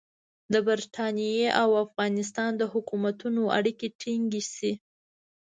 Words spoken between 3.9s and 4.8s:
ټینګې شي.